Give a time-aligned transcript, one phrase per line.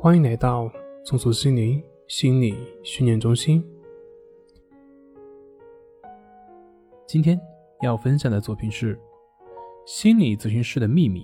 [0.00, 0.70] 欢迎来到
[1.02, 3.60] 松鼠心灵心理训练中心。
[7.04, 7.36] 今天
[7.82, 8.94] 要分享的作品是
[9.86, 11.22] 《心理咨询师的秘密》。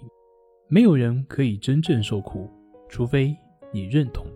[0.67, 2.51] 没有人可以真正受苦，
[2.89, 3.37] 除非
[3.73, 4.27] 你认同。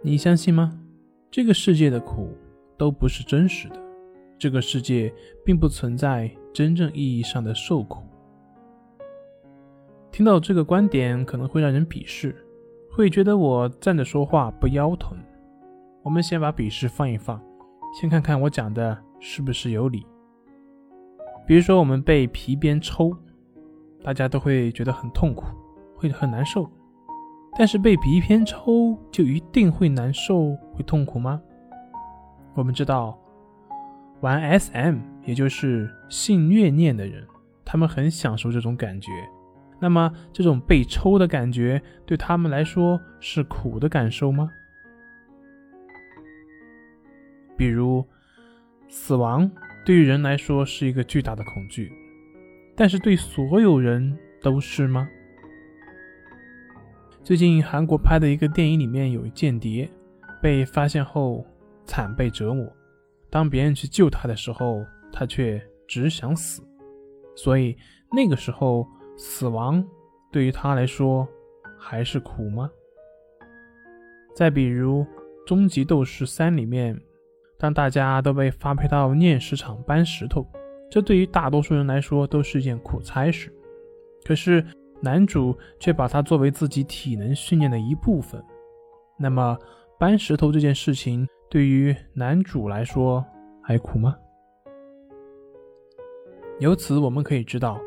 [0.00, 0.80] 你相信吗？
[1.30, 2.34] 这个世界的苦
[2.78, 3.78] 都不是真实的，
[4.38, 5.12] 这个世界
[5.44, 8.02] 并不存在真正意义上的受苦。
[10.20, 12.36] 听到这个观点可能会让人鄙视，
[12.90, 15.16] 会觉得我站着说话不腰疼。
[16.02, 17.40] 我们先把鄙视放一放，
[17.98, 20.06] 先看看我讲的是不是有理。
[21.46, 23.16] 比如说，我们被皮鞭抽，
[24.04, 25.46] 大家都会觉得很痛苦，
[25.96, 26.70] 会很难受。
[27.56, 31.40] 但是被皮鞭抽就一定会难受、会痛苦吗？
[32.52, 33.18] 我们知道，
[34.20, 37.26] 玩 SM 也就是性虐恋的人，
[37.64, 39.10] 他们很享受这种感觉。
[39.82, 44.50] 那么，这种被抽的感觉对他们来说是苦的感受吗？
[47.56, 48.06] 比如，
[48.88, 49.50] 死亡
[49.84, 51.90] 对于人来说是一个巨大的恐惧，
[52.76, 55.08] 但是对所有人都是吗？
[57.24, 59.90] 最近韩国拍的一个电影里面有间谍
[60.42, 61.42] 被发现后
[61.86, 62.70] 惨被折磨，
[63.30, 66.62] 当别人去救他的时候，他却只想死，
[67.34, 67.74] 所以
[68.12, 68.86] 那个时候。
[69.22, 69.86] 死亡
[70.32, 71.28] 对于他来说
[71.78, 72.70] 还是苦吗？
[74.34, 75.02] 再比如
[75.46, 76.98] 《终极斗士三》里面，
[77.58, 80.46] 当大家都被发配到炼石场搬石头，
[80.90, 83.52] 这对于大多数人来说都是一件苦差事。
[84.24, 84.64] 可是
[85.02, 88.42] 男主却把它作为自己体能训练的一部分。
[89.18, 89.58] 那么
[89.98, 93.22] 搬石头这件事情对于男主来说
[93.62, 94.16] 还苦吗？
[96.58, 97.78] 由此我们可以知道。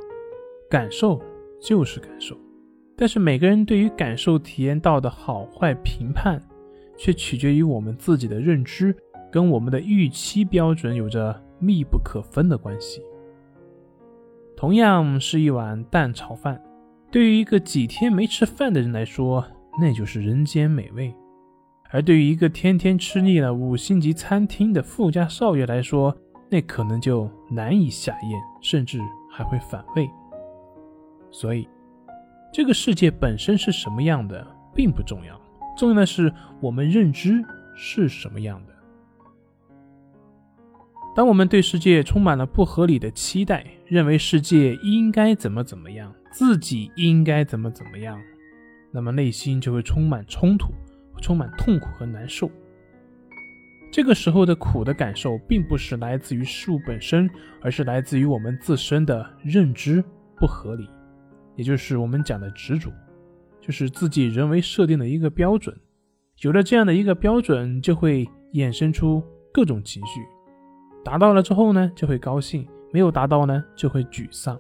[0.74, 1.22] 感受
[1.62, 2.36] 就是感受，
[2.98, 6.42] 但是每个人对于感受体验到的好坏评判，
[6.98, 8.96] 却取决于我们自己的认知
[9.32, 13.04] 跟我们的预期标准有着密不可分的关系。
[14.58, 16.60] 同样是一碗蛋炒饭，
[17.12, 19.46] 对于一个几天没吃饭的人来说，
[19.80, 21.14] 那就是人间美味；
[21.92, 26.18] 而对于一个天天吃腻了五星级餐厅的富家少爷来说，
[26.50, 29.00] 那可能就难以下咽，甚至
[29.30, 30.10] 还会反胃。
[31.34, 31.68] 所以，
[32.54, 35.42] 这个世界本身是什么样的并不重要，
[35.76, 37.44] 重要的是我们认知
[37.76, 38.74] 是什么样的。
[41.16, 48.22] 当我们对世界充满了不合理的期待，认为世界应该怎么怎么样，自己应该怎么怎么样，
[48.92, 50.72] 那么内心就会充满冲突，
[51.20, 52.50] 充满痛苦和难受。
[53.92, 57.30] 这个时候的苦的感受，并不是来自于事物本身，
[57.62, 60.04] 而是来自于我们自身的认知
[60.36, 60.90] 不合理。
[61.56, 62.92] 也就是我们讲的执着，
[63.62, 65.76] 就是自己人为设定的一个标准。
[66.42, 70.22] 有了这样的一个标准，就会衍生出各种情绪。
[71.04, 74.60] 达到了之后呢，就会高兴；没有达到呢，就会沮丧。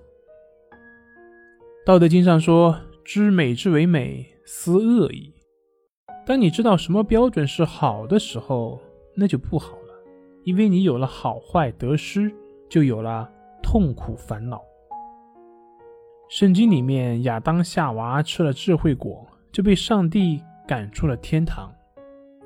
[1.86, 5.34] 道德经上说：“知美之为美，斯恶已。”
[6.25, 8.81] 当你知道什么标准是好的时候，
[9.16, 9.94] 那就不好了，
[10.44, 12.31] 因为你有了好坏得失，
[12.70, 13.30] 就有了
[13.62, 14.62] 痛苦烦恼。
[16.36, 21.72] 圣经里面，亚当夏娃吃了智慧果，就被上帝赶出了天堂。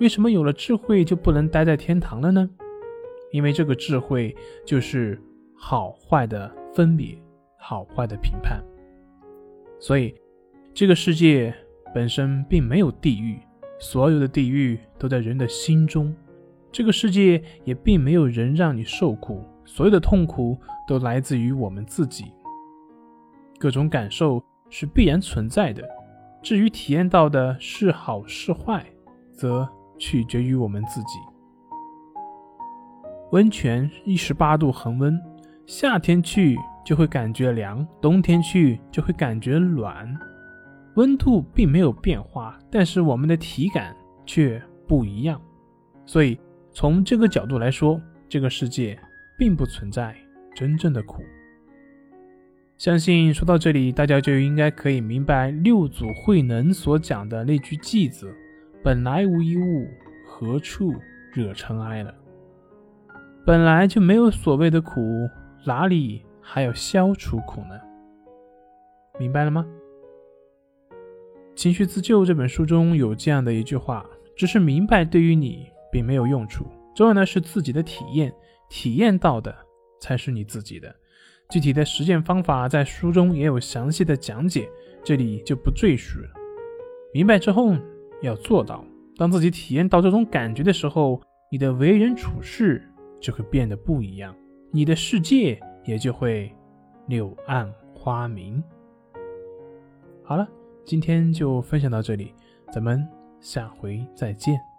[0.02, 2.50] 为什么有了智慧就不能待在天堂了呢？
[3.32, 5.18] 因为这个智慧就是
[5.56, 7.18] 好坏的分别，
[7.58, 8.62] 好坏的评判。
[9.80, 10.14] 所以，
[10.74, 11.56] 这个世界
[11.96, 13.40] 本身并没有地狱，
[13.80, 16.14] 所有的地狱都在人的心中。
[16.74, 22.26] 这个世界也并没有人让你受苦，所有的痛苦都来自于我们自己。
[23.58, 25.84] 各种感受是必然存在的，
[26.42, 28.86] 至于体验到的是好是坏，
[29.34, 31.20] 则取决于我们自己。
[33.32, 35.20] 温泉一十八度恒温，
[35.66, 40.18] 夏天去就会感觉凉，冬天去就会感觉暖。
[40.96, 43.96] 温度并没有变化，但是我们的体感
[44.26, 45.42] 却不一样。
[46.06, 46.40] 所以
[46.72, 48.98] 从这个角度来说，这个世界
[49.38, 50.16] 并不存在
[50.56, 51.22] 真正的苦。
[52.78, 58.32] 相信说到这里，大家就应该可以明白六祖慧能所讲的那句偈子
[58.84, 59.88] ：“本来无一物，
[60.28, 60.94] 何处
[61.34, 62.14] 惹尘埃”了。
[63.44, 65.28] 本来就没有所谓的苦，
[65.66, 67.80] 哪里还要消除苦呢？
[69.20, 69.66] 明白了吗？
[71.56, 74.06] 情绪自救这本书中有这样的一句话
[74.38, 78.32] ：“只是明白对于你并没有用处，重要的是自己的体验，
[78.70, 79.56] 体验到的
[80.00, 80.96] 才是你自己的。”
[81.50, 84.70] 具体的实践方法在书中也有详细的讲解，
[85.04, 86.30] 这里就不赘述了。
[87.14, 87.74] 明白之后
[88.22, 88.84] 要做到，
[89.16, 92.86] 当自己体验到这种感觉的时候，你的为人处事
[93.22, 94.36] 就会变得不一样，
[94.72, 96.54] 你的世界也就会
[97.08, 98.62] 柳暗花明。
[100.24, 100.46] 好了，
[100.86, 102.34] 今天就分享到这里，
[102.74, 103.08] 咱们
[103.40, 104.77] 下回再见。